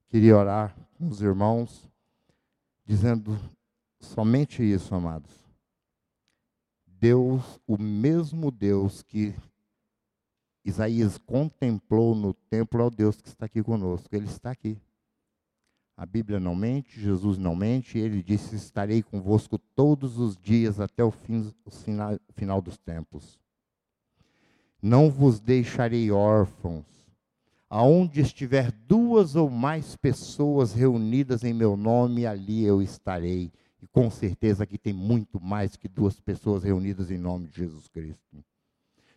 [0.10, 1.89] Queria orar com os irmãos,
[2.86, 3.39] dizendo
[4.02, 5.32] somente isso, amados.
[6.86, 9.34] Deus, o mesmo Deus que
[10.68, 14.13] Isaías contemplou no templo ao Deus que está aqui conosco.
[14.13, 14.78] Ele está aqui.
[15.95, 21.01] A Bíblia não mente, Jesus não mente, ele disse: Estarei convosco todos os dias até
[21.01, 23.39] o, fim, o final, final dos tempos.
[24.82, 26.86] Não vos deixarei órfãos.
[27.70, 33.53] Aonde estiver duas ou mais pessoas reunidas em meu nome, ali eu estarei.
[33.82, 37.88] E com certeza aqui tem muito mais que duas pessoas reunidas em nome de Jesus
[37.88, 38.43] Cristo.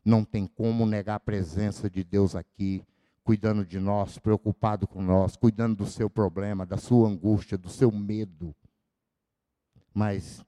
[0.04, 2.84] Não tem como negar a presença de Deus aqui,
[3.22, 7.92] cuidando de nós, preocupado com nós, cuidando do seu problema, da sua angústia, do seu
[7.92, 8.54] medo.
[9.92, 10.44] Mas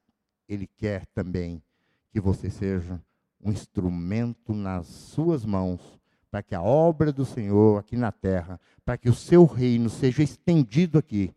[0.48, 1.62] Ele quer também
[2.10, 3.00] que você seja
[3.40, 6.00] um instrumento nas suas mãos
[6.32, 10.22] para que a obra do Senhor aqui na terra, para que o seu reino seja
[10.22, 11.30] estendido aqui.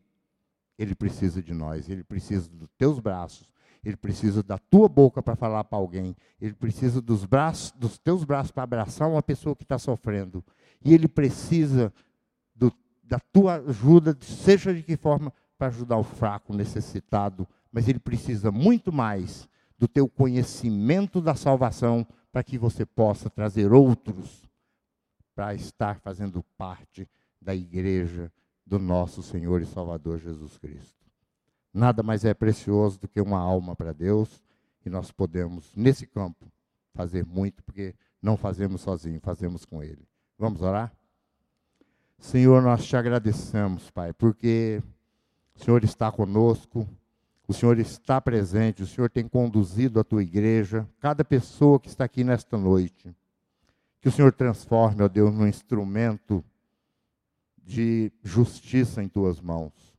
[0.78, 3.50] Ele precisa de nós, ele precisa dos teus braços,
[3.86, 6.16] ele precisa da tua boca para falar para alguém.
[6.42, 10.44] Ele precisa dos braços, dos teus braços para abraçar uma pessoa que está sofrendo.
[10.84, 11.94] E ele precisa
[12.56, 12.74] do,
[13.04, 17.48] da tua ajuda, seja de que forma, para ajudar o fraco, o necessitado.
[17.72, 23.72] Mas ele precisa muito mais do teu conhecimento da salvação para que você possa trazer
[23.72, 24.50] outros
[25.36, 27.08] para estar fazendo parte
[27.40, 28.32] da igreja
[28.66, 31.05] do nosso Senhor e Salvador Jesus Cristo.
[31.76, 34.42] Nada mais é precioso do que uma alma para Deus
[34.86, 36.50] e nós podemos, nesse campo,
[36.94, 40.08] fazer muito, porque não fazemos sozinhos, fazemos com Ele.
[40.40, 40.96] Vamos orar?
[42.18, 44.82] Senhor, nós te agradecemos, Pai, porque
[45.54, 46.88] o Senhor está conosco,
[47.46, 52.06] o Senhor está presente, o Senhor tem conduzido a tua igreja, cada pessoa que está
[52.06, 53.14] aqui nesta noite.
[54.00, 56.42] Que o Senhor transforme, ó Deus, num instrumento
[57.62, 59.95] de justiça em tuas mãos.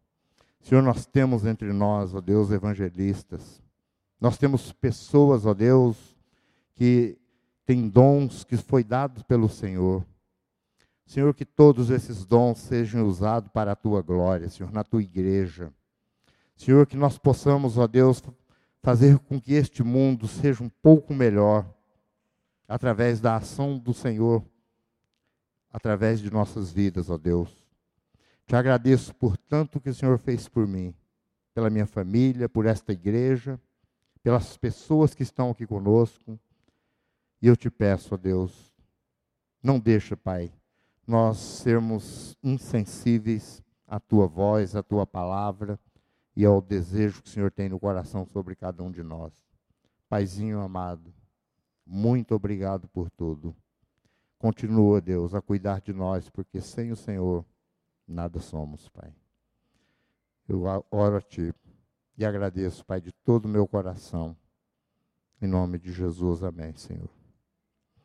[0.66, 3.62] Senhor, nós temos entre nós, ó Deus, evangelistas.
[4.20, 5.96] Nós temos pessoas, ó Deus,
[6.74, 7.16] que
[7.64, 10.04] têm dons que foi dados pelo Senhor.
[11.06, 15.72] Senhor, que todos esses dons sejam usados para a tua glória, Senhor, na tua igreja.
[16.56, 18.20] Senhor, que nós possamos, ó Deus,
[18.82, 21.64] fazer com que este mundo seja um pouco melhor
[22.66, 24.44] através da ação do Senhor,
[25.72, 27.65] através de nossas vidas, ó Deus.
[28.47, 30.94] Te agradeço por tanto que o Senhor fez por mim.
[31.53, 33.59] pela minha família, por esta igreja,
[34.22, 36.38] pelas pessoas que estão aqui conosco.
[37.40, 38.74] E eu te peço, ó Deus,
[39.62, 40.53] não deixa, Pai,
[41.07, 45.80] nós sermos insensíveis à tua voz, à tua palavra
[46.36, 49.32] e ao desejo que o Senhor tem no coração sobre cada um de nós.
[50.11, 51.11] Paizinho amado,
[51.86, 53.57] muito obrigado por tudo.
[54.38, 57.47] Continua, Deus, a cuidar de nós, porque sem o Senhor
[58.07, 59.14] nada somos, Pai.
[60.48, 61.52] Eu oro a Ti
[62.16, 64.36] e agradeço, Pai, de todo o meu coração.
[65.40, 67.11] Em nome de Jesus, amém, Senhor.